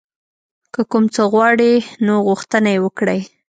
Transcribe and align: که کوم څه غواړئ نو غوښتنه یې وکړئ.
که 0.73 0.81
کوم 0.91 1.05
څه 1.15 1.23
غواړئ 1.31 1.73
نو 2.05 2.13
غوښتنه 2.27 2.69
یې 2.75 2.79
وکړئ. 2.85 3.19